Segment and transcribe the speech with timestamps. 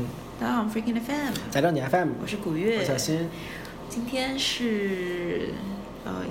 [0.00, 0.06] 嗯，
[0.40, 2.78] 大家好，Freaking FM，在这你 FM，我是古月。
[2.78, 3.28] 我，小新。
[3.90, 5.50] 今天是
[6.06, 6.24] 呃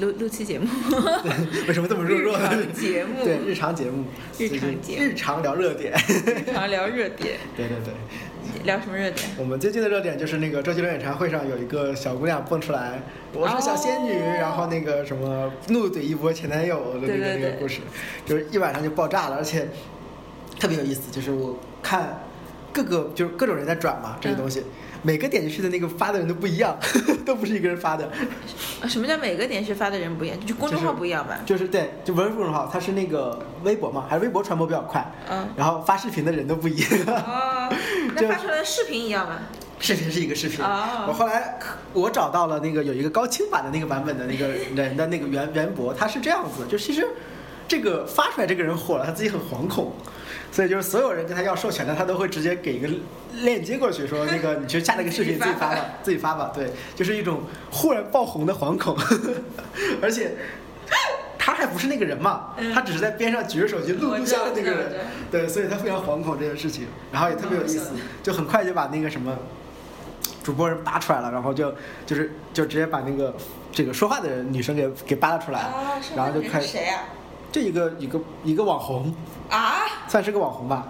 [0.00, 0.66] 录录期节目，
[1.68, 2.36] 为什么这么弱弱？
[2.36, 2.50] 日呢？
[2.50, 3.24] 常节目。
[3.24, 4.04] 对，日常节目，
[4.36, 5.02] 日常节目。
[5.04, 5.92] 日常聊热点。
[6.26, 7.94] 日常聊热点， 对对对，
[8.64, 9.28] 聊什么热点？
[9.38, 13.00] 我们最近的热点就是那个周杰伦演唱会上有一个小姑娘蹦出来，
[13.32, 14.34] 我是小仙女，哦。
[14.40, 17.40] 然后那个什么怒怼一波前男友的那个对对对。
[17.40, 17.82] 那个故事，
[18.26, 19.68] 就是一晚上就爆炸了，而且
[20.58, 22.24] 特别有意思，就是我看
[22.72, 24.62] 各个就是各种人在转嘛，这个嗯东西。
[25.02, 26.76] 每个点进去的那个发的人都不一样，
[27.24, 28.04] 都不是一个人发的，
[28.82, 30.38] 啊什么叫每个点是发的人不一样？
[30.46, 31.38] 就公众号不一样吧？
[31.46, 36.90] 就是对，就不是公众号，它是那个微博嘛，还是微博传播比较快，嗯，然后发视频的人都不一样。
[37.06, 37.72] 哦，
[38.14, 39.38] 那发出来的视频一样吗？
[39.78, 41.58] 视频是一个视频，哦我后来
[41.94, 47.08] 我找到了那个有一个高清版的那个版本的那个人的那个原原博，他是这样子，就其实
[47.70, 49.92] 这个发出来这个人火了，他自己很惶恐，
[50.50, 52.88] 所以就是所有人跟他要授权的，他都会直接给一个
[53.42, 58.96] 链接过去，说那个你去下那个视频自己发吧 自己发吧，对，就是一种忽然爆红的惶恐，
[60.02, 60.32] 而且。
[61.42, 62.72] 他还不是那个人嘛，嗯。
[62.74, 64.92] 他只是在边上举着手机录录像的那个人。
[65.30, 69.34] 对，所以他非常惶恐这件事情，然后也特别有意思就很快就把那个什么
[70.44, 73.34] 主播人扒出来了，然后就就是就直接把那个
[73.72, 75.72] 这个说话的人女生给给扒了出来，
[76.14, 76.98] 然后就开那个人是谁呀？
[77.52, 79.14] 这一个一个一个网红，
[79.48, 79.82] 啊？
[80.08, 80.88] 算是个网红吧，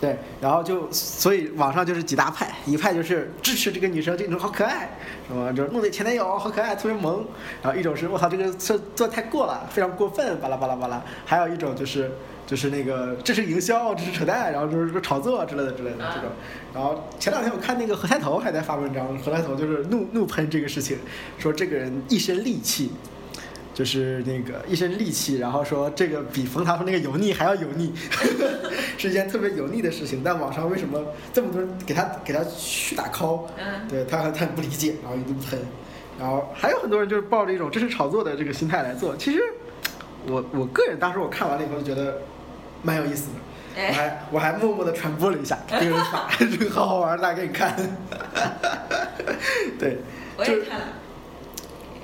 [0.00, 4.90] 对，然后就所以网上就是几大派，一派就是支持这个女生，这种好可爱，
[5.28, 7.24] 什么就是弄得前男友好可爱，特别萌，
[7.62, 12.10] 然后一种是我操这个做做得太过了，非常过分，巴拉巴拉巴拉，还有一种就是
[12.46, 16.30] 就是那个这是营销，这是扯淡，然后就是说炒作之类的之类的这种，
[16.74, 20.98] 然后前两天我看那个何菜头还在发文章，何菜头就是怒怒喷这个事情，
[21.38, 22.90] 说这个人一身戾气。
[23.74, 27.92] 就是那个一身戾气，然后说这个比冯唐说那个油腻还要油腻，
[28.98, 30.22] 是一件特别油腻的事情。
[30.24, 33.46] 但网上为什么这么多人给他给他去打 call？
[33.56, 35.58] 嗯，对他他很不理解，然后一顿喷，
[36.18, 39.16] 然后还有很多人就是抱着一种这是炒作的这个心态来做。
[39.16, 39.40] 其实
[40.26, 42.20] 我我个人当时我看完了以后就觉得
[42.82, 43.34] 蛮有意思的，
[43.74, 47.74] 我哎，还我还默默的传播了一下，给人发，这个好好玩，大家给你看。
[49.78, 49.96] 对，
[50.36, 50.86] 就我也看了，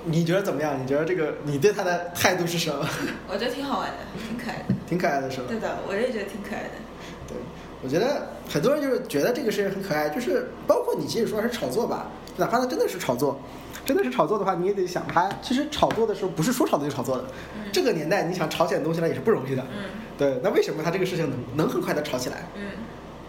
[0.04, 0.80] 你觉得怎么样？
[0.82, 2.86] 你觉得这个你对他的态度是什么？
[3.28, 3.96] 我觉得挺好玩的，
[4.28, 4.74] 挺可爱的。
[4.86, 5.44] 挺可爱的是吧？
[5.48, 6.70] 对的，我也觉得挺可爱的。
[7.26, 7.36] 对，
[7.82, 13.38] 我觉得很多人就是觉得这个事情很可爱，就是包括你即使说是炒作吧，哪怕它真的是炒作，
[13.84, 17.24] 真的是炒作的话，你也得想它其实炒作的时候不是说炒作就炒作的，
[17.56, 19.62] 嗯这个年代你想炒起来东西来也是不容易的。
[19.76, 19.84] 嗯
[20.16, 22.46] 对，那为什么它这个事情能能很快的炒起来？
[22.56, 22.62] 嗯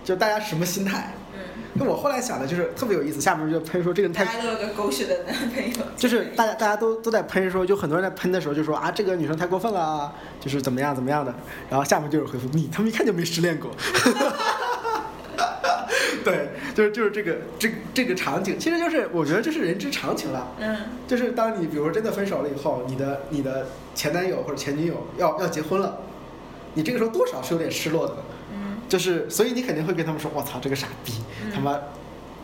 [0.10, 1.14] 就大家什么心态？
[1.36, 1.40] 嗯，
[1.76, 5.78] 那我后来想的就是特别有意思，下面就喷说这个人太大家都有个狗血的男朋友。
[5.96, 11.32] 就是大家大家都都在喷说，就很多人在喷的时候就说啊，这个女生太过分了啊，就是怎么样怎么样的。
[11.70, 13.70] 然后下面就有回复你他们一看就没失恋过。
[16.26, 20.48] 对，就是就是这个这个这个场景，其实就是我觉得这是人之常情了。
[20.60, 20.76] 嗯
[21.08, 26.00] 就是当你比如说真的分手了以后，你的你的前男友或者前女友要要结婚了，
[26.74, 28.16] 你这个时候多少是有点失落的。
[28.90, 31.14] 嗯就是，所以你肯定会跟他们说：“我操，这个傻逼，
[31.46, 31.80] 嗯他妈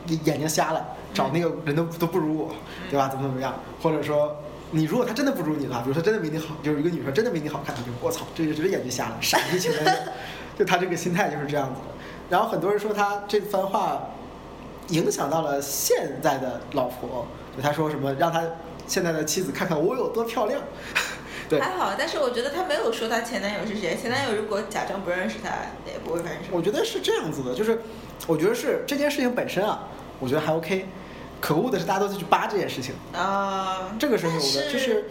[0.07, 2.55] 眼眼睛瞎了，找那个人都都不如我，
[2.89, 3.07] 对吧？
[3.07, 3.55] 怎么怎么样？
[3.81, 4.37] 或者说，
[4.69, 9.83] 你如果他真的不如你的话，比如说真的没你好，就是一个女生真的没你好看，你就我操，这个绝对眼睛瞎了，傻逼情人，
[10.57, 11.87] 就他这个心态就是这样子的。
[12.29, 14.09] 然后很多人说他这番话
[14.89, 17.25] 影响到了现在的老婆，
[17.57, 18.43] 就他说什么让他
[18.85, 20.61] 现在的妻子看看我有多漂亮，
[21.57, 23.97] 对，还好，但是我觉得她没有说她前男友是谁。
[24.01, 25.49] 前男友如果假装不认识她，
[25.85, 26.57] 也不会发生什么。
[26.57, 27.81] 我觉得是这样子的，就是
[28.27, 29.87] 我觉得是这件事情本身啊，
[30.19, 30.87] 我觉得还 OK。
[31.41, 35.05] 可恶的是大家都在去扒这件事情，啊，这个是有的，但就是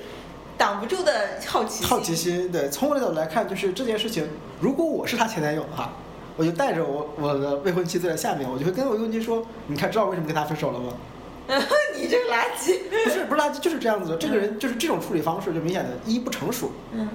[0.57, 1.87] 挡不住的好奇心。
[1.87, 2.51] 好奇心。
[2.51, 4.29] 对，从我的角度来看，就是这件事情，
[4.61, 5.93] 如果我是她前男友的话，
[6.37, 10.93] 我就带着我我的未婚妻坐在下面，我就会跟我未婚妻说：“你看，知道为什么跟他分手了吗？”
[12.05, 12.79] 你这个垃圾。
[12.91, 14.17] 不是不是垃圾，就是这样子的。
[14.17, 17.09] 这个人就是这种处理方式，就明显的一不成熟，嗯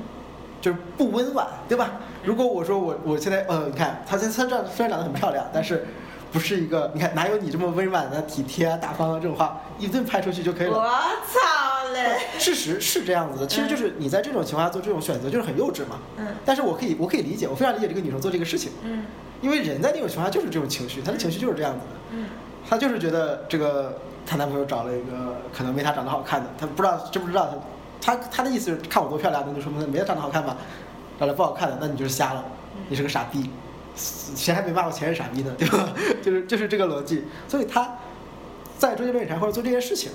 [0.61, 2.01] 就是不温婉，对吧？
[2.21, 5.85] 如果我说我我现在呃，你看她她这样虽然长得很漂亮，但是
[6.33, 10.83] 不是一个你看哪有你这么温婉的、体贴啊、大方啊这种话一顿拍出去就可以了我。
[10.83, 12.19] 操嘞！
[12.37, 15.97] 事实是这样子的，其实就是你在这种情况下做这种选择就是很幼稚嘛。
[16.17, 19.05] 嗯但是我可以我可以理解，我非常理解这个女生做这个事情，嗯
[19.41, 22.17] 因为人在那种情况下就是这种情绪，她的情绪就是这样子的。
[22.17, 22.25] 嗯
[22.69, 23.97] 她就是觉得这个
[24.29, 27.49] 她男朋友找了一个可能没她长得好看的，她不知道知不知道
[27.99, 30.55] 她她她的意思是看我多漂亮，那就说明没她长得好看吧，
[31.17, 32.45] 长得不好看的，那你就是瞎了，
[32.89, 33.49] 你是个傻逼，
[33.95, 35.89] 谁还没骂过前任傻逼呢， 对吧？
[36.21, 37.97] 就是就是这个逻辑，所以她
[38.77, 40.11] 在周杰伦演唱会做这件事情，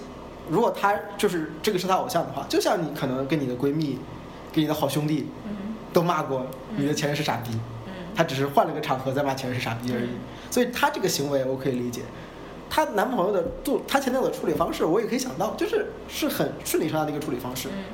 [0.48, 3.98] 如果她就是这个是她偶像的话，就像你可能跟你的闺蜜、
[4.52, 6.46] 跟你的好兄弟嗯都骂过
[6.76, 7.50] 你的前任是傻逼，
[7.86, 10.04] 嗯她只是换了个场合再骂前任是傻逼而已。
[10.04, 10.18] 嗯
[10.50, 12.02] 所以她这个行为我可以理解。
[12.74, 17.68] 她男朋友的做，她前男友的处理方式，我也可以想到，就是是很顺理成章的一个处理方式。
[17.68, 17.84] 嗯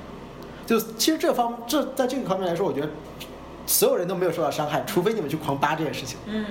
[0.67, 2.89] 就其实这方这在这个方面来说，我觉得
[3.67, 6.17] 所有人都没有受到伤害，除非你们去狂扒这件事情。
[6.27, 6.47] 嗯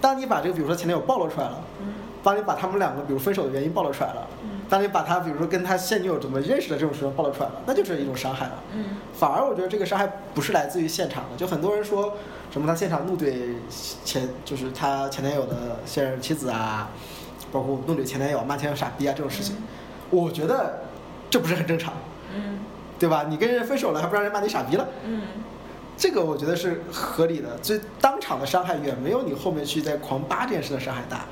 [0.00, 1.92] 当你把这个比如说前男友暴露出来了，嗯
[2.24, 8.54] 当你把他们两个比如分手的原因暴露出来了，嗯当你把他比如说跟他现女友怎么认识的这种事情暴露出来了，那就是一种伤害了。
[8.74, 12.14] 嗯反而我觉得这个伤害不是来自于现场的，就很多人说
[12.50, 13.54] 什么他现场怒怼
[14.04, 16.90] 前就是他前男友的现任妻子啊，
[17.52, 19.54] 包括怒怼前男友骂前男友傻逼啊这种事情，
[20.10, 20.80] 我觉得
[21.30, 21.92] 这不是很正常，
[22.34, 22.58] 嗯
[22.98, 23.26] 对吧？
[23.28, 25.22] 你跟人分手了还不让人骂你傻逼了，嗯
[25.96, 27.62] 这个我觉得是合理的。
[27.62, 31.26] 所以当场的伤害远没有你后面去在狂扒这件事的伤害大。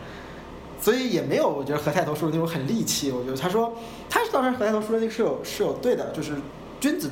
[0.83, 3.11] 所以也没有，我觉得何太头说的那种很戾气。
[3.13, 3.75] 我觉得他说，
[4.09, 6.37] 他当时何太头说的那个是有是有对的，就是
[6.81, 7.11] 君子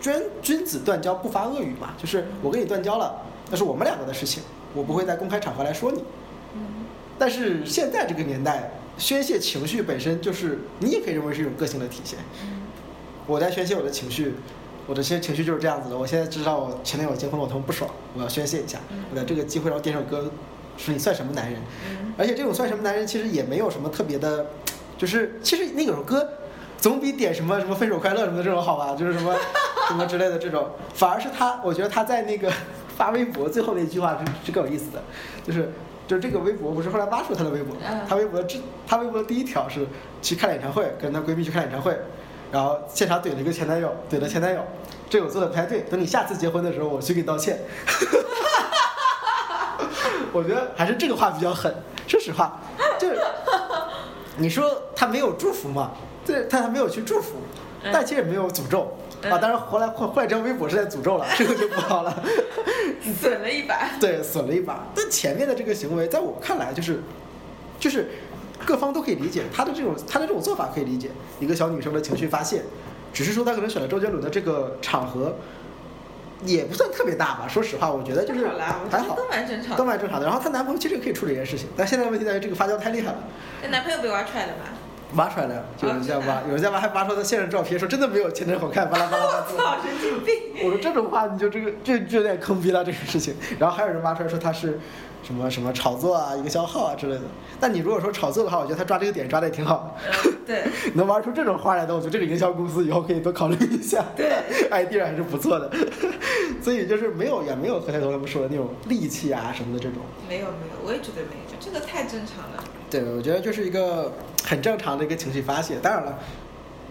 [0.00, 3.20] 君君子断交不发恶语嘛，就是我跟你断交了，
[3.50, 4.42] 那是我们两个的事情，
[4.72, 6.02] 我不会在公开场合来说你。
[7.20, 12.18] 嗯但是现在这个年代，宣泄情绪本身就是你也可以认为是一种个性的体现。
[12.42, 12.62] 嗯
[13.26, 14.34] 我在宣泄我的情绪，
[14.86, 15.96] 我的些情绪就是这样子的。
[15.96, 18.78] 我现在知道我前男友结婚了，我他妈不爽，我要宣泄一下。
[18.90, 20.30] 嗯我在这个机会让我点首歌，
[20.78, 21.60] 说你算什么男人？
[21.88, 24.46] 嗯而且这种算什么男人，其实也没有什么特别的，
[24.96, 26.26] 就是其实那首歌
[26.78, 29.36] 总比点什么什么分手快乐什么的这种好吧， 就是什么
[29.88, 32.50] 什么之类的这种，反而是他，我觉得他在那个
[32.96, 35.02] 发微博最后那句话是是更有意思的，
[35.46, 35.70] 就是。
[36.10, 39.86] 就是这个微博不是后来挖出她的微博嗯，他微博的之她微博的第一条是
[40.20, 41.96] 去看演唱会，跟她闺蜜去看演唱会，
[42.50, 44.60] 然后现场怼了一个前男友，怼了前男友，
[45.08, 47.60] 这我做的不太对，等你下次结婚的时候我去给你道歉。
[50.34, 51.72] 我觉得还是这个话比较狠。
[52.08, 52.58] 说实话，
[52.98, 53.16] 就是
[54.36, 55.92] 你说他没有祝福嘛，
[56.26, 57.36] 对，他还没有去祝福，
[57.84, 59.38] 嗯但其实也没有诅咒嗯啊。
[59.38, 62.22] 当然后来后后来这条微博是在诅咒了，这个就不好了。
[63.20, 63.90] 损了一把。
[64.00, 64.86] 对，损了一把。
[64.94, 67.00] 但前面的这个行为，在我看来就是
[67.78, 68.08] 就是
[68.64, 72.62] 各方都可以理解他的这种他的这种做法可以理解，一个小女生的情绪发泄，
[73.12, 75.34] 只是说他可能选了周杰伦的这个场合。
[76.42, 78.48] 也不算特别大吧，说实话，我觉得就是
[78.90, 79.76] 还好都蛮正常的。
[79.76, 80.24] 都蛮正常的。
[80.24, 83.18] 然后她男朋友其实也可以处理这件事情，但现在问题在于这个发酵太厉害了，
[83.62, 84.72] 那男朋友被挖出来了吧？
[85.14, 89.40] 挖出来了，就有人在挖，有人在挖，还挖出他现任照片，说真的没有前男友好看，巴拉巴拉巴拉。
[89.56, 90.64] 操，神经病！
[90.64, 93.34] 我说这种话你就这个这就有点坑逼了这个事情。
[93.58, 94.78] 然后还有人挖出来说他是
[95.22, 97.22] 什么什么炒作啊，营销号啊之类的。
[97.60, 99.96] 但你如果说炒作的话，我觉得他抓这个点抓的也挺好。
[100.24, 100.64] 嗯，对
[100.94, 104.04] 能玩出这种花来的，我觉得这个营销公司以后可以多考虑一下。
[104.16, 104.32] 对，
[104.70, 105.70] idea 还是不错的。
[106.62, 109.98] 所以就是没有也没有何太头他们说的那种戾气啊什么的这种。
[110.28, 112.64] 没有没有，我也觉得没有，这个太正常了。
[112.90, 114.12] 对，我觉得就是一个
[114.44, 115.76] 很正常的一个情绪发泄。
[115.80, 116.18] 当然了，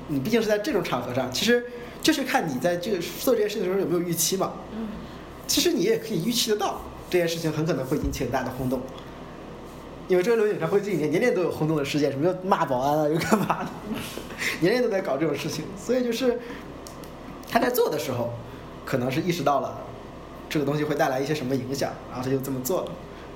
[0.08, 1.66] 你毕竟是在这种场合上，其实
[2.02, 4.54] 就是看你在这个做这件事情的时候有没有预期嘛。
[4.74, 4.88] 嗯
[5.48, 6.80] 其实你也可以预期得到，
[7.10, 8.82] 这件事情很可能会引起很大的轰动。
[10.08, 13.70] 因为周杰伦演唱会这几年年年都有轰动的事件，什么又骂保安啊，又干嘛的，
[14.60, 15.66] 年年都在搞这种事情。
[15.78, 16.40] 所以就是
[17.48, 18.34] 他在做的时候，
[18.86, 19.80] 可能是意识到了
[20.50, 22.92] 这个东西会带来一些什么影响，然后他就这么做了。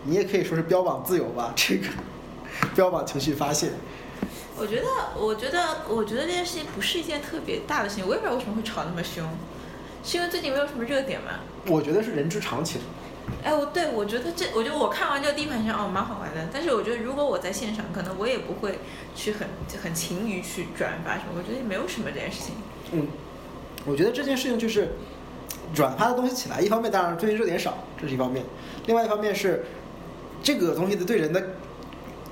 [0.06, 1.88] 你也可以说是标榜自由吧，这个
[2.74, 3.70] 标榜情绪发泄。
[4.58, 8.08] 我觉得，我觉得，我觉得这件事情不是一件特别大的事情。
[8.08, 9.24] 我也不知道为什么会吵那么凶，
[10.04, 11.34] 是因为最近没有什么热点吗？
[11.68, 12.82] 我觉得是人之常情。
[13.44, 16.48] 哎，我对我觉得这，我觉得我看完这个第一盘想，哦，蛮好玩的。
[16.52, 18.80] 但是我觉得如果我在现场，可能我也不会
[19.16, 19.48] 去很
[19.82, 21.32] 很勤于去转发什么。
[21.36, 22.56] 我觉得也没有什么这件事情。
[22.92, 23.08] 嗯，
[23.86, 24.94] 我觉得这件事情就是
[25.74, 28.44] 转发的东西起来，一方面当然最近热点少，这是一方面；
[28.86, 29.66] 另外一方面是
[30.42, 31.42] 这个东西的对人的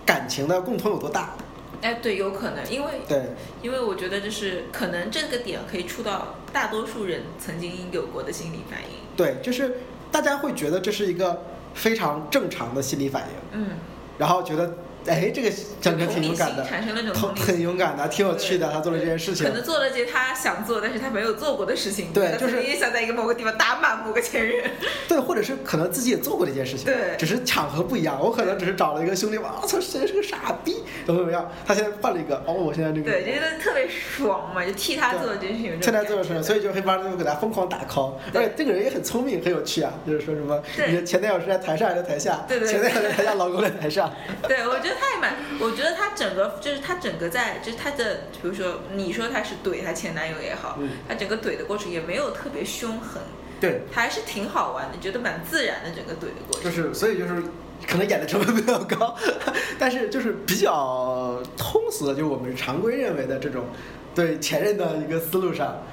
[0.05, 1.35] 感情的共通有多大。
[1.81, 3.31] 哎，对，有可能，因为对，
[3.63, 8.97] 因为我觉得就是可能这个点可以触到大多数人曾经有过的心理反应。
[9.17, 9.77] 对，就是
[10.11, 11.41] 大家会觉得这是一个
[11.73, 13.69] 非常正常的心理反应，嗯，
[14.17, 14.73] 然后觉得
[15.07, 17.61] 哎，这个讲的挺勇敢的产生了种很。
[17.61, 19.53] 勇敢的，挺有趣的，他做了这件事情可。
[19.53, 22.07] 能做了些他想做，但是他没有做过的事情。
[22.07, 24.63] 他对就是也想在一个某个地方打满某个前任。
[25.07, 28.19] 对，或者是可能自己也做过这件事情，对只是场合不一样。
[28.19, 31.51] 我可能只是找了一个兄弟，我操，谁是个傻逼，怎么怎么样？
[31.65, 36.01] 他现在换了一个，哦，我现在这个，对，觉得特别爽嘛，就替他做这件事情有这现种感觉。
[36.01, 42.43] 在做的事情，所以就黑帮就给他疯狂打 call，而且这个人也很聪明，很有趣啊，就是说什么，你的前男友是在台上还是在台下？
[42.47, 44.11] 对对前男友在台下，老公在台上。
[44.47, 53.21] 对，我觉得他也蛮，我觉得他整个就是他整个在就是他的，比如说你说他是怼他前男友也好，嗯他整个怼的过程也没有特别凶狠，
[53.59, 56.63] 对，还是挺好玩的，觉得蛮自然的整个怼的过程。
[56.63, 57.43] 就是所以就是
[57.87, 59.15] 可能演的成本比较高，
[59.79, 63.65] 但是就是比较通俗的，就是我们常规认为的这种
[64.13, 65.83] 对前任的一个思路上，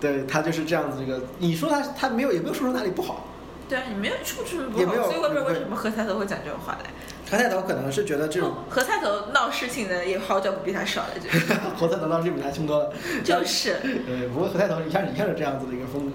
[0.00, 1.02] 对他就是这样子。
[1.02, 3.26] 一个你说他他没有也没有说出哪里不好，
[3.68, 6.90] 对啊，你没有说不出什么也没有不好，所以我不知道为什么何菜头会讲这种话来。
[7.30, 12.92] 何菜头可能是觉得这种哦何菜头闹事情的也好久不比他少了，就是 何菜头闹事情比他凶多了。
[13.24, 13.76] 就是，
[14.06, 16.12] 呃，不过何菜头一开始一开始这样子的一个风格，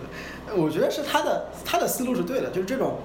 [0.48, 3.00] 呃我觉得是他的他的思路是对的，就是这种，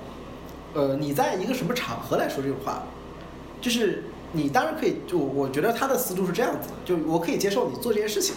[0.74, 2.82] 呃，你在一个什么场合来说这种话，
[3.60, 8.34] 就是你当然可以，就我觉得他的思路是这样子的，就我可以接受你做这件事情，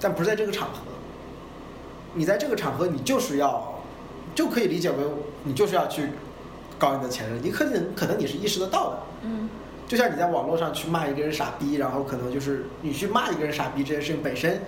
[0.00, 0.78] 但不是在这个场合，
[2.14, 3.82] 你在这个场合你就是要，
[4.34, 4.98] 就可以理解为
[5.42, 6.10] 你就是要去
[6.80, 9.48] 搞你的前任，你可能可能你是意识得到的，嗯
[9.86, 14.62] 就像你在网络上去骂一个人傻逼，然后可能就是你去骂一个人傻逼这件事情本身，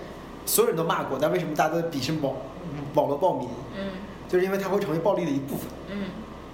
[0.45, 2.35] 所有人都骂过，但为什么大家都鄙视网
[2.93, 3.47] 网络暴民？
[3.77, 3.89] 嗯
[4.29, 5.67] 就是因为它会成为暴力的一部分。
[5.91, 6.05] 嗯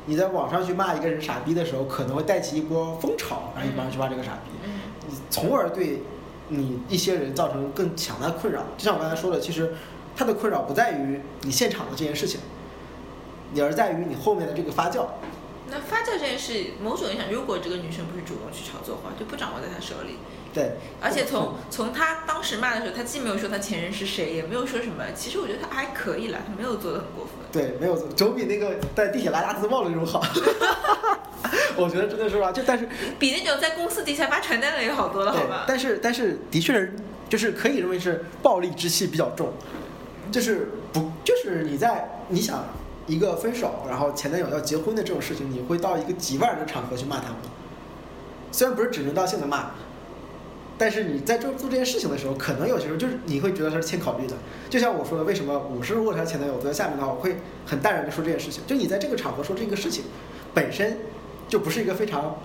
[0.06, 4.72] 你在网上去骂一个人傻逼的时候，可能会带起一波风潮，然后一帮人去骂这个傻逼，嗯
[5.08, 6.02] 你从而对
[6.48, 8.62] 你一些人造成更强大的困扰。
[8.78, 9.74] 就像我刚才说的，其实
[10.16, 12.40] 它的困扰不在于你现场的这件事情，
[13.54, 15.06] 你而在于你后面的这个发酵。
[15.72, 20.18] 那发酵这件事，某种意义上，如果这个女生不是主动去炒作的话，就不掌握在她手里。
[20.52, 25.04] 对，而且从从她当时骂的时候，她既没有说她前任是谁，也没有说什么。
[25.16, 27.34] 其实我觉得她还可以了，她没有做的很过分。
[27.52, 30.24] 对，没有总比那个在地铁拉大字报的那种好。
[31.78, 35.66] 我觉得真的是吧，就但是比那种在公司底下发传单的也好多了，好吧，？
[35.68, 36.94] 但是但是的确是，
[37.30, 39.54] 就是可以认为是暴力之气比较重，
[40.32, 42.66] 就是不就是你在你想
[43.10, 47.38] 一个分手，然后前男友要结婚的这种事情，你会到一个几万人的场合去骂他吗？
[48.52, 49.72] 虽然不是指名道姓的骂，
[50.78, 54.36] 但是你在做做这件事情的时候，可能有些时候就是你会觉得他是欠考虑的。
[54.70, 58.64] 就像我说的，为什么我是如果他前男友我在下面的话，我会很淡然的说这件事情。
[58.66, 60.06] 就你在这个场合说这个事情，
[60.54, 60.98] 本身
[61.48, 62.38] 就不是一个非常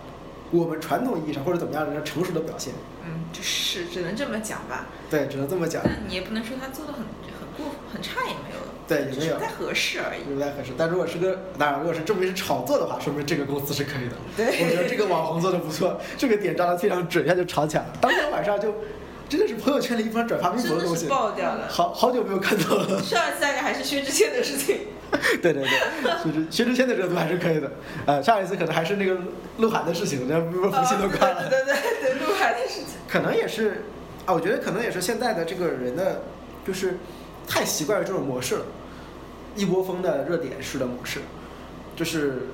[0.51, 2.73] 我们传统意义上或者怎么样的成熟的表现。
[3.07, 4.87] 嗯，就是只能这么讲吧。
[5.11, 5.83] 对，只能这么讲。
[5.85, 10.35] 但你也不能说他做的很很过很差，也没有，对，也没有不太合适而已。
[10.35, 10.73] 不太合适。
[10.77, 14.17] 但如果是个，当然，如果是证明是炒作的话，说明这个公司是可以的。
[14.37, 17.93] 对我觉得这个网红做的不错，这个点抓的非常准，一下就炒起来了。
[18.01, 18.75] 当天晚上就
[19.29, 21.67] 真的是朋友圈里一般转发微博的东西，爆掉了。
[21.69, 23.01] 好好久没有看到了。
[23.03, 24.81] 上一次大概还是薛之谦的事情。
[25.41, 25.71] 对对对，
[26.23, 27.71] 薛之薛之谦的热度还是可以的。
[28.05, 29.17] 呃，上一次可能还是那个
[29.59, 31.49] 鹿晗的事情，那微博服务器都关了。
[31.49, 32.99] 对对对，鹿晗的事情。
[33.09, 33.85] 可能也是
[34.27, 36.23] 啊，我觉得可能也是现在的这个人的，
[36.67, 36.99] 就是
[37.47, 38.65] 太习惯于这种模式了，
[39.57, 41.21] 一窝蜂的热点式的模式，
[41.97, 42.49] 就是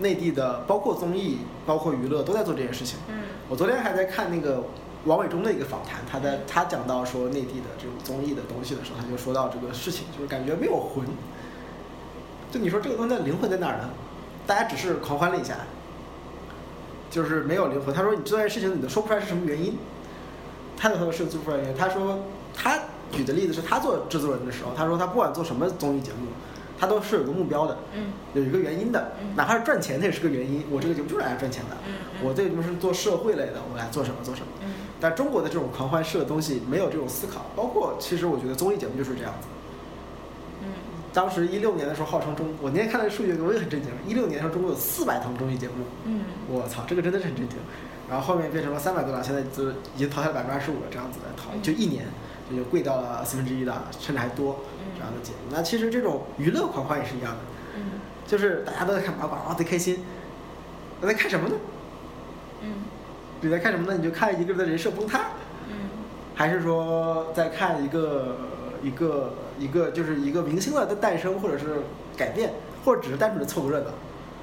[0.00, 2.98] 内地的，包括综艺，包括娱乐都在做这件事情。
[3.08, 4.64] 嗯我昨天还在看那个
[5.04, 11.06] 王伟忠的一个访谈，他在他讲到说内地的这种综艺的东西的时候，他就说到这个事情，就是感觉没有魂。
[12.50, 13.90] 就你说这个东西的灵魂在哪儿呢？
[14.46, 15.54] 大家只是狂欢了一下，
[17.10, 17.94] 就是没有灵魂。
[17.94, 19.76] 他说你这件事情你都说不出来是什么原因，
[20.76, 21.76] 他的说是做不出来原因。
[21.76, 22.20] 他说
[22.54, 22.76] 他
[23.12, 26.28] 举的例子是他做制作人的时候，他说他不管做什么综艺节目，
[26.78, 30.64] 他都是有个目标的，嗯有一个原因的嗯，哪怕是赚钱，它也是个原因。
[30.70, 34.48] 我这个节目就是来赚钱的，嗯我这个节目是做社会类的，我来做什么做什么。
[34.62, 39.48] 嗯但中国的这种狂欢式的东西没有这种思考，包括其实我觉得综艺节目就是这样子。
[40.62, 40.68] 嗯
[41.12, 43.90] 当时一六年的时候，号称中，我那天看了数据，我也很震惊。
[44.06, 47.56] 一六年的时候，中国有四百档综艺节目，嗯我操，这个真的是很震惊。
[48.08, 52.04] 然后后面变成了三百多档，现在就已经淘汰了百分之二十五了，这样子的淘，就一年
[52.54, 54.60] 就贵到了四分之一的，甚至还多
[54.94, 55.38] 这样的节目。
[55.50, 57.38] 那其实这种娱乐狂欢也是一样的，
[57.76, 60.04] 嗯就是大家都在看八卦，哇，贼开心。
[61.00, 61.54] 那在看什么呢？
[62.62, 62.68] 嗯
[63.40, 63.96] 你在看什么呢？
[63.96, 65.30] 你就看一个人的人设崩塌，
[65.68, 65.74] 嗯
[66.34, 68.36] 还是说在看一个
[68.82, 71.82] 一个一个就是一个明星的诞生，或者是
[72.16, 73.90] 改变，或者只是单纯的凑个热闹？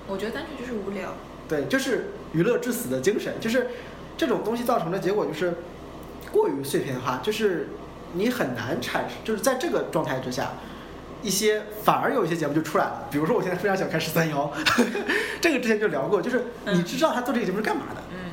[0.07, 1.13] 我觉得单纯就是无聊。
[1.47, 3.67] 对，就是娱乐至死的精神，就是
[4.15, 5.55] 这种东西造成的结果就是
[6.31, 7.69] 过于碎片化，就是
[8.13, 10.51] 你很难产生，就是在这个状态之下，
[11.21, 14.51] 一些反而有一些节目就出来了，比如说我现在非常喜欢看十三幺，
[15.41, 18.31] 这个之前就聊过，就是你知道他做这个节目是干嘛的，嗯。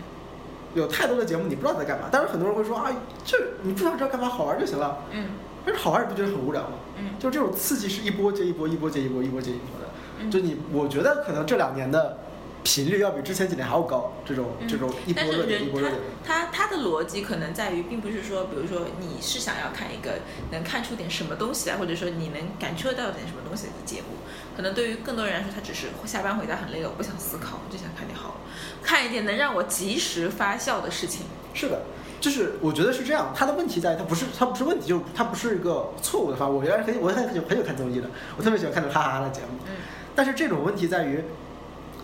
[0.75, 2.93] 有太多的节目你不知道在干嘛，但是很多人会说啊，
[3.25, 5.31] 这你不知道知道干嘛，好玩就行了，嗯。
[5.65, 6.71] 但是好玩你不觉得很无聊吗？
[6.99, 7.11] 嗯。
[7.19, 9.89] 就这种刺激是一波接一波，一波接一波，一波接一波的。
[10.21, 10.31] 嗯。
[10.31, 12.19] 就你，我觉得可能这两年的
[12.63, 16.01] 频率要比之前几年还要高，这种嗯这种一波热点一人波热点。
[16.25, 24.19] 他他他的逻辑可能在于，并不是说，比如说你是想要看一个能看出点什么东西来，或者说你能感受到点什么东西的节目。
[24.57, 28.37] 可能对于更多人来说，他只是下班回家很累了，我不想思考，我就想看点好，
[28.83, 31.23] 看一点能让我及时发笑的事情。
[31.55, 31.83] 是的，
[32.21, 33.33] 就是我觉得是这样。
[33.35, 36.55] 他的问题在于，他不是他不是问题，就是他不是一个错误的方法。
[36.55, 39.59] 我原来很我很很喜很久看综艺的，我特别喜欢看那种哈哈哈的节目。
[39.67, 39.77] 嗯
[40.13, 41.25] 但是这种问题在于，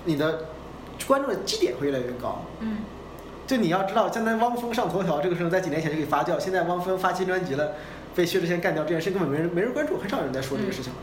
[0.07, 0.47] 你的
[1.07, 2.43] 关注的基点会越来越高。
[2.61, 2.79] 嗯
[3.47, 7.75] 就你要知道，现在汪峰上头条这个事情在几年前就可以发酵，现在汪峰发新专辑了，
[8.13, 10.99] 被薛之谦干掉这件事，根本没人没人关注，很少有人在说这个事情了。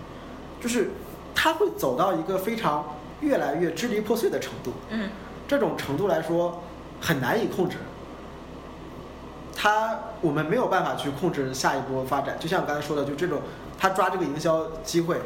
[0.60, 0.90] 就是
[1.34, 4.74] 他会走到一个非常越来越支离破碎的程度。
[4.90, 5.10] 嗯
[5.48, 6.64] 这种程度来说，
[7.00, 7.78] 很难以控制。
[9.56, 13.42] 他我们没有办法去控制下一波发展，就像我刚才说的，就这种
[13.78, 15.18] 他抓这个营销机会，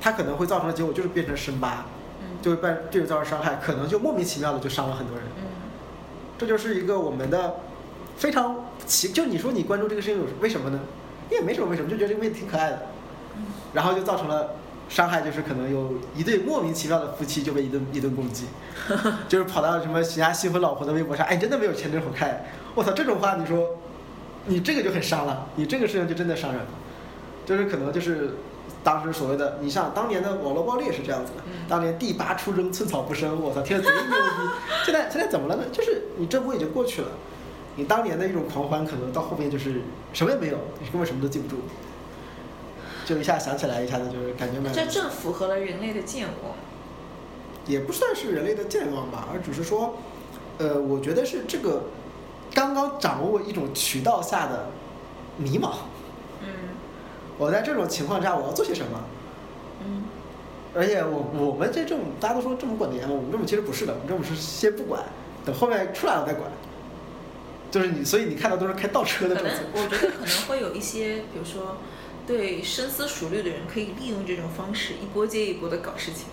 [0.00, 1.95] 他可能会造成的结果就是变成深扒，嗯
[2.42, 5.24] 就会被对人造成伤害，可能就莫名其妙的就伤了很多人。
[5.38, 5.42] 嗯
[6.38, 7.56] 这就是一个我们的
[8.18, 10.78] 非常奇，就你说你关注这个事情有为什么呢？
[11.30, 12.82] 也没什么为什么，就觉得这个妹子挺可爱的，
[13.38, 14.50] 嗯然后就造成了
[14.86, 18.44] 伤害，就是可能有一对莫名其妙的夫妻就被一顿一顿攻击，
[19.28, 23.78] 就是跑到什么人家新婚老婆的微博上，哎，真的没有前真好看，我操，这种话你说，
[24.44, 26.68] 你这个就很伤了，你这个事情就真的伤人了，
[27.46, 28.34] 就是可能就是。
[28.86, 34.12] 当时所谓的，你像当年的网络暴力也是这样子的，嗯当年第八出征，寸草不生，我操，听着贼牛逼。
[34.86, 35.64] 现在现在怎么了呢？
[35.72, 37.08] 就是你这波已经过去了，
[37.74, 41.56] 你当年的一种狂欢，可能到后面就是什么也没有，你根本什么都记不住，
[43.04, 46.54] 就一下想起来，一下子就是感觉蛮，这正符合了人类的健忘。
[47.66, 49.96] 也不算是人类的健忘吧，而只是说，
[50.58, 51.86] 呃，我觉得是这个
[52.54, 54.68] 刚刚掌握一种渠道下的
[55.36, 55.72] 迷茫。
[57.38, 59.04] 嗯我在这种情况下，我要做些什么？
[59.84, 60.04] 嗯
[60.74, 65.02] 而且我我们这政府大家都说政府管得严嘛，我们政府其实不是的，我们政府是先不管，
[65.44, 66.50] 等后面出来了再管。
[67.70, 69.62] 就是你，所以你看到都是开倒车的政策。
[69.72, 71.78] 我觉得可能会有一些，比如说
[72.26, 76.26] 对深思熟虑的人，可以利用这种方式一波接一波的搞事情。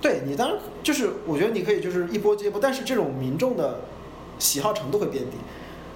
[0.00, 3.80] 对你当然就是，我觉得你可以就是一波接一波，但是这种民众的
[4.38, 5.36] 喜好程度会变低。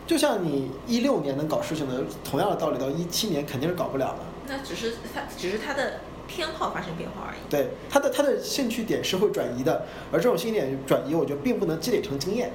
[0.08, 4.20] 就像你一六年能搞事情的，同样的道理，到一七年肯定是搞不了的。
[4.48, 7.38] 那只是他，只是他的偏好发生变化而已。
[7.50, 12.52] 对他的他的兴趣点是会转移的，而这种兴趣点转移，我觉得并不能积累成经验，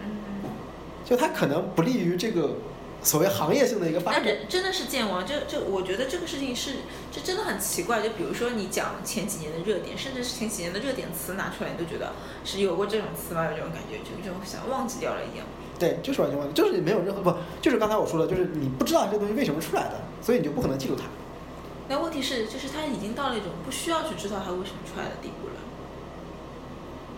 [0.00, 0.10] 嗯，
[1.04, 2.56] 就它可能不利于这个
[3.00, 4.26] 所谓行业性的一个发那展。
[4.26, 5.24] 这真的是健忘。
[5.24, 6.78] 就就，我觉得这个事情是，
[7.12, 8.02] 这真的很奇怪。
[8.02, 12.10] 就比如说你讲前几年的热点，甚至是前几年的热点词拿出来，你都觉得
[12.44, 13.44] 是有过这种词吗？
[13.44, 15.46] 有这种感觉，就有这种想忘记掉了一样。
[15.82, 21.02] 对，就是完全忘记，就是没有任何不，就是刚才我说的，就是你不知道这个东西为什么出来的，所以你就不可能记住它。
[21.88, 25.54] 那问题是，就是它已经到了一种不需要去知道它为什么出来的地步了。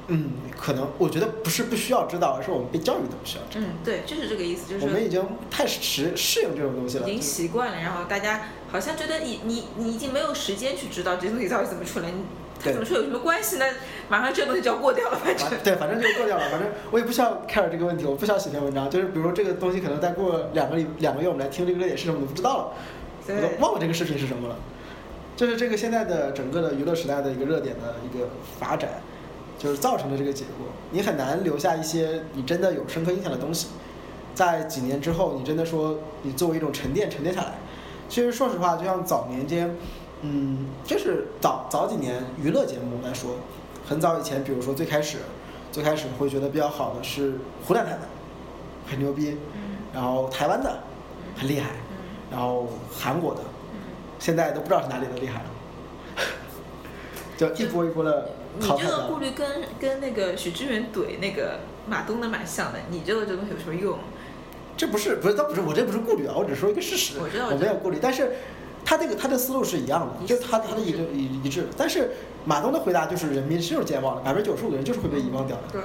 [0.07, 3.67] 嗯，可能我觉得不是不需要知道，而是我们被教育的不需要知道。
[3.67, 7.09] 嗯，对，就是这个意思，就是我们已经太适适应这种东西了。
[7.09, 12.23] 已经习惯了，然后大家好像觉得你你你已经没有时间去知道这东西到底怎么出来，你
[12.59, 13.65] 它对怎么说有什么关系呢？
[14.09, 15.49] 马上这东西就要过掉了，反正。
[15.63, 16.51] 对，反正就过掉了。
[16.51, 18.89] 反正我也不需要 care 这个问题，我不需要写篇文章。
[18.89, 22.73] 就是比如说这个东西，可能再过两个礼两个月，我们来听这个热点是什么，我都不知道了，
[23.23, 24.57] 我对都忘了这个事情是什么了。
[25.37, 28.29] 就是这个现在的整个的娱乐时代的一个热点的一个
[28.61, 28.89] 发展，
[29.59, 30.67] 就是造成的这个结果。
[30.91, 33.69] 你很难留下一些你真的有深刻印象的东西，
[34.35, 37.55] 在几年之后，你真的说你作为一种沉淀沉淀下来。
[38.09, 39.75] 其实说实话，就像早年间，
[40.25, 43.37] 嗯，就是早早几年娱乐节目来说，
[43.87, 45.19] 很早以前，比如说最开始，
[45.71, 47.35] 最开始会觉得比较好的是
[47.67, 48.01] 湖南台的，
[48.91, 49.77] 很牛逼，嗯。
[49.93, 50.79] 然后台湾的
[51.37, 51.97] 很厉害，嗯。
[52.33, 53.43] 然后韩国的，
[53.75, 53.81] 嗯，
[54.19, 56.25] 现在都不知道是哪里的厉害了，
[57.37, 59.19] 就一波一波的你这个顾。
[59.19, 63.99] 虑跟跟那个许知远怼那个马东的蛮像的，你这个这东西有什么用？
[64.77, 68.33] 这不是不是，倒不是我这不是顾虑啊，我只说一个事实，我知道我没有顾虑，但是
[68.85, 72.11] 他这个他的思路是一样的，就是他他的一个一一致，但是
[72.45, 75.81] 马东的回答就是人民是有健忘的，百分之九十五的人就是会被遗忘掉的，对，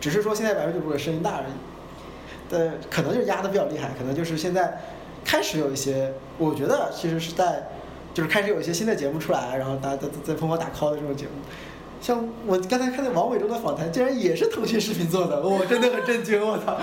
[0.00, 1.52] 只是说现在百分之九十五的声音大而已，
[2.48, 4.80] 但可能就是压的比较厉害，可能就是现在
[5.24, 7.68] 开始有一些，我觉得其实是在
[8.14, 11.32] 就是开始有一些新的节目出来，然后大家在在疯狂打 call 的这种节目。
[12.00, 16.78] 像我刚才看那王伟忠的访谈，竟然也是腾讯视频做的，我真的很震惊，我操！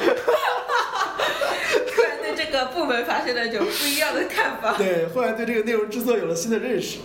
[2.66, 4.78] 部门发生了一种不一样的看法。
[4.78, 7.00] 对，后来对这个内容制作有了新的认识。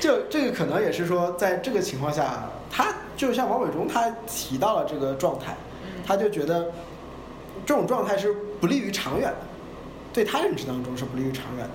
[0.00, 6.72] 就这个可能也是说，在这个情况下，他就像王伟忠他提到了这个状态，嗯他就觉得
[7.64, 9.36] 这种状态是不利于长远的，
[10.12, 11.70] 对他认知当中是不利于长远的，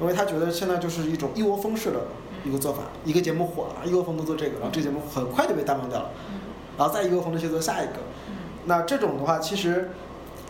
[0.00, 2.00] 因为他觉得现在就是一种一窝蜂式的
[2.44, 6.40] 一个做法，一个节目火了，一窝蜂都做这个，然后这个节目很快就被淡忘掉了，嗯
[6.76, 7.92] 然后再一窝蜂的去做下一个。
[8.28, 8.34] 嗯
[8.64, 9.92] 那这种的话，其实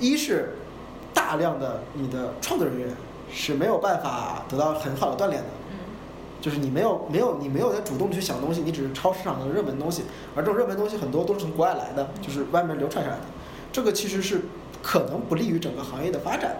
[0.00, 0.54] 一是
[1.26, 2.88] 大量的你的创作人员
[3.32, 5.76] 是没有办法得到很好的锻炼的，嗯。
[6.40, 10.04] 就是你没有没有你没有在主动去想东西，你只是抄市场的热门东西，
[10.36, 13.24] 而这种热门东西很多都是从国外来的，就是外面流传下来的，
[13.72, 14.42] 这个其实是
[14.80, 16.58] 可能不利于整个行业的发展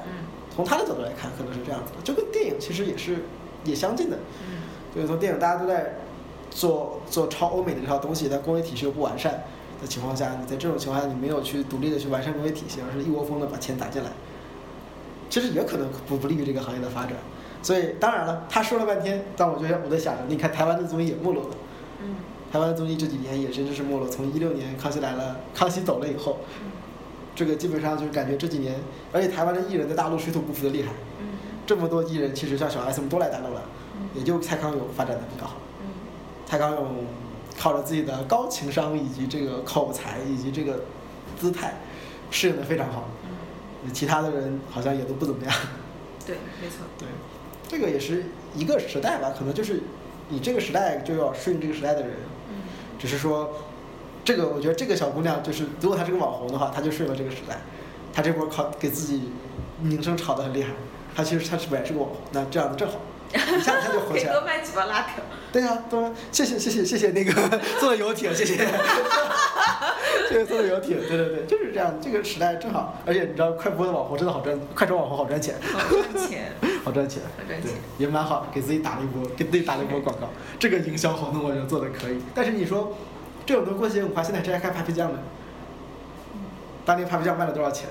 [0.53, 3.19] 从他的角度来看，可能是这样子的，就跟电影其实也是
[3.63, 4.17] 也相近的，
[4.49, 5.95] 嗯就是从电影大家都在
[6.51, 9.45] 做做抄欧美的这套东西，但工业体系又不完善
[9.81, 14.11] 的情况下，你在这种情况下，你没有去独立的去完善工业体系，而是一窝蜂的把钱打进来，
[15.29, 17.13] 其实也可能不不利于这个行业的发展。
[17.63, 21.51] 所以当然了，他说了半天，但我觉得我在想着，你看台湾的综艺也没落了。
[22.03, 22.15] 嗯
[22.53, 26.39] 台湾的综艺这几年也真的是没落，从一六年《康熙来了》，康熙走了以后，
[27.35, 28.77] 这个基本上就是感觉这几年，
[29.13, 31.27] 而且台湾的艺人在大陆水土不服的厉害，嗯
[31.67, 33.63] 这么多艺人，其实像小 S 们都来大陆了，
[33.97, 35.57] 嗯也就蔡康永发展的比较好。
[35.81, 35.89] 嗯
[36.47, 37.05] 蔡康永
[37.59, 40.85] 靠着自己的高情商以及这个口才以及这个
[41.37, 41.75] 姿态，
[42.31, 43.09] 适应的非常好。
[43.87, 45.55] 嗯，其他的人好像也都不怎么样。
[46.27, 46.85] 对，没错。
[46.99, 47.09] 对，
[47.69, 49.83] 这个也是一个时代吧，可能就是
[50.29, 52.11] 你这个时代就要顺应这个时代的人。
[52.51, 52.57] 嗯
[52.99, 53.53] 只是说，
[54.25, 57.59] 这个我觉得这个小姑娘就是，如果她是个网红的话，她就顺了这个时代。
[58.11, 59.29] 她这波靠给自己
[59.83, 60.71] 名声炒得很厉害，
[61.15, 62.95] 她其实她是本来是个网红，那这样子正好，
[63.33, 65.23] 一下子她就火起来多卖几包拉条。
[65.53, 67.33] 对呀、多谢谢谢谢谢谢那个
[67.81, 75.55] 坐的游艇，谢谢，谢谢 坐的游艇，对对对，就是这样，这个时代正好，而且你知道快播的网红真的好赚，快手网红好赚钱。
[75.63, 76.53] 好赚钱。
[76.85, 80.29] 好赚钱，对好赚钱，也蛮好，给自己打了一波，给自己打了一波广告。
[80.59, 82.21] 这个营销活动我觉得做的可以。
[82.35, 82.97] 但是你说，
[83.45, 85.19] 这种东西过节五花，现在谁还看 Papi 酱呢？
[86.85, 87.89] 当年 Papi 酱卖了多少钱？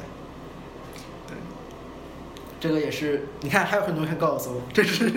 [2.59, 5.11] 对，这个也是，你看还有很多人看高晓松， 这是，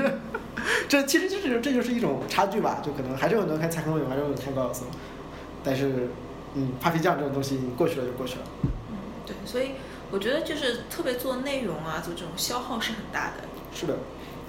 [0.89, 4.87] 这其实就是这就是一种差距吧，就可能还是有很多人看蔡康永，还是有很多人看高晓松，
[5.63, 6.09] 但是，
[6.55, 8.43] 嗯，Papi 酱这种东西你过去了就过去了。
[8.63, 9.73] 嗯，对，所以
[10.11, 13.97] 我觉得就是特别做内容啊，做这种消耗是很大的，是的，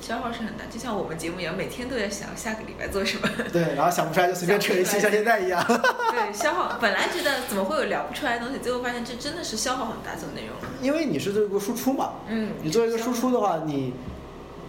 [0.01, 0.65] 消耗是很大。
[0.69, 3.27] 就像我们节目一样，每天都在想下个礼拜做什么。
[3.51, 5.63] 对，然后想不出来就随便扯一期，像现在一样。
[6.11, 10.55] 对，消耗本来觉得怎么会有聊不出来的东西，最后发现这真的是消耗很大做内容。
[10.81, 13.93] 因为你是做一个输出嘛，嗯，你做一个输出的话，你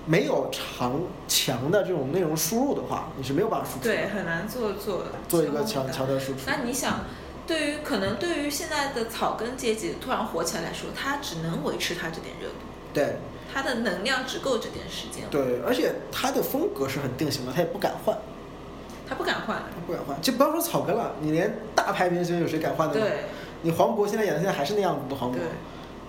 [0.07, 3.95] 没有长强的这种内容输入的话，你是没有办法输出的。
[3.95, 6.41] 对，很难做做做一个强强的输出。
[6.47, 7.05] 那你想，
[7.47, 12.55] 对于可能对于现在的草根阶级突然火起来来说，他只能维持他这点热度，
[12.93, 13.17] 对
[13.53, 18.17] 他的能量只够这点时间，对，而且他的风格是很定型的，他也不敢换，
[19.09, 19.57] 他不敢换。
[19.57, 20.21] 他不敢换。
[20.23, 23.01] 就不要说草根了，你连大牌明星有谁敢换的呢？
[23.01, 23.25] 对
[23.63, 25.35] 你黄渤现在演的现在还是那样子的黄渤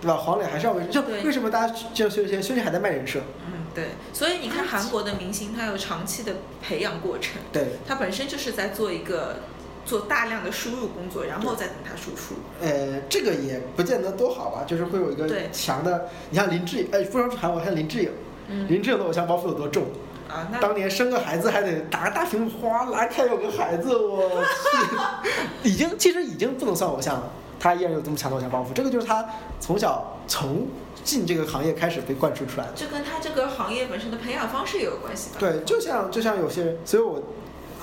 [0.01, 0.15] 对，，吧？
[0.15, 0.89] 黄磊还是要维持。
[0.89, 3.19] 就为什么大家就就就兄弟还在卖人设？
[3.47, 9.37] 嗯对，所以你看韩国的明星，他有长期的培养过程，对，他本身就是在做一个
[9.85, 12.35] 做大量的输入工作，然后再等他输出。
[12.61, 16.07] 呃，这个也不见得多好吧，就是会有一个对强的。
[16.29, 18.11] 你像林志颖，哎，不说韩国，像林志颖，
[18.47, 19.85] 嗯林志颖的偶像包袱有多重？
[20.29, 24.29] 啊，那当年生个孩子还得打个大屏幕，哗拉开有个孩子，我
[25.63, 29.25] 去，已经其实已经不能算偶像了，他依然有这么强的偶像包袱，这个就是他
[29.59, 30.67] 从小从
[31.03, 32.73] 进这个行业开始被灌输出来的。
[32.75, 35.37] 这跟他这个行业本身的培养方式也有关系吧？
[35.39, 37.21] 对，就像就像有些人，所以我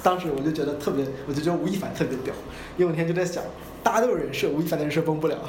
[0.02, 2.34] 当时我就觉得特别，我就觉得吴亦凡特别屌，
[2.76, 3.42] 因为我那天就在想，
[3.82, 5.36] 大家都有人设，吴亦凡的人设崩不了。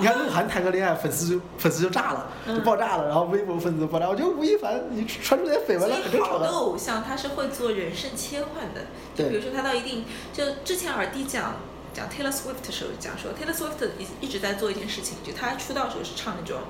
[0.00, 4.08] 你看鹿晗谈个恋爱，粉丝就粉丝就炸了，就爆炸了，然后微博粉丝就爆炸。
[4.08, 6.46] 我觉得吴亦凡你传出点绯闻所了，很正常的。
[6.46, 8.82] 偶像他是会做人设切换的，
[9.16, 11.56] 就对比如说他到一定，就之前耳帝讲
[11.92, 16.60] 讲 Taylor Swift 的时候讲说，Taylor Swift 一一直在做一件事情，就他出道时候是唱那种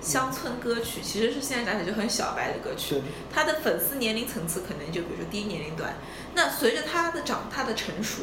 [0.00, 5.94] 乡村歌曲，其实是现在讲起来就很小白的歌曲，他的粉丝年龄层次可能就比如说低年龄段，
[6.34, 8.22] 那随着他的长他的成熟，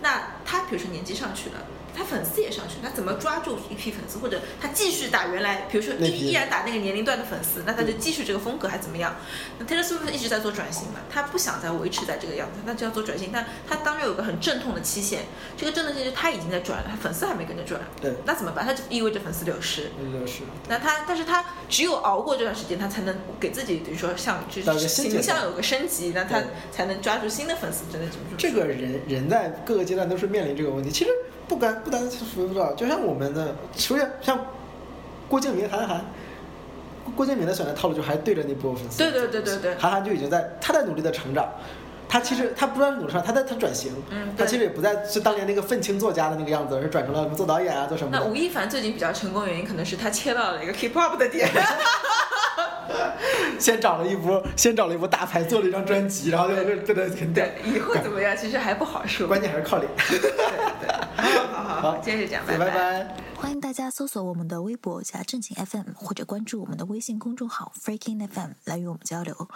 [0.00, 1.66] 那他比如说年纪上去了。
[1.94, 9.16] 他粉丝也上去，他怎么抓住一批粉丝，或者他继续打原来，比如说依依然打那个年龄段的粉丝，那他就继续这个风格还怎么样？
[9.58, 13.30] 那 Taylor Swift 一直在做转型嘛，他不想再维持在这个样子，那就要做转型。
[13.32, 15.22] 但他当然有个很阵痛的期限，
[15.56, 18.64] 这个阵痛期限他已经在转了，他粉丝还没跟着转，对，那怎么办？
[18.64, 19.90] 他就意味着粉丝流失。
[20.00, 28.36] 那就是那他，但是他只有熬过这段时间，他才能给自己，比如说像就是形象有个升级，那他才能抓住新的粉丝，真的怎么说？
[28.38, 30.90] 这个人人在各个阶段都是面临这个问题。
[30.90, 31.10] 其实
[31.48, 34.38] 不单不单是服不到，就像我们的，除了像
[35.28, 36.04] 郭敬明、韩寒，
[37.16, 38.98] 郭敬明的选择套路就还对着那波粉丝。
[38.98, 41.48] 对对对对对韩寒就已经在他在努力的成长。
[42.10, 48.10] 他其实他不断地努力上，他在他转型，嗯他其实也不再是当年那个愤青作家的那个样子，而是转成了做导演啊，做什么。
[48.10, 51.46] 那吴亦凡最近比较成功的原因，可能是他切到了一个 K-pop 的点。
[53.58, 57.44] 先找了一波，先找了一波大牌，做了一张专辑，然后就真的很屌。
[57.44, 59.26] 对，以后怎么样，其实还不好说。
[59.26, 59.90] 关键还是靠脸。
[60.08, 60.30] 对对，
[61.16, 63.16] 好好好，今天就这样，拜拜拜。
[63.36, 69.48] 欢迎大家搜索我们的微博加正经 FM，或者关注我们的微信公众号 Freaking FM 来与我们交流。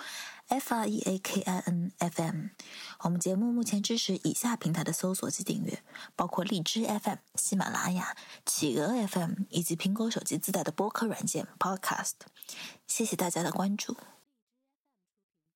[0.49, 2.47] F R E A K I N F M。
[3.01, 5.81] 我们节目目前支持以下平台的搜索及订阅，
[6.15, 8.15] 包括荔枝 FM、喜马拉雅、
[8.45, 12.13] 企鹅 FM 以及苹果手机自带的播客软件 Podcast。
[12.93, 13.97] 谢谢大家的关注。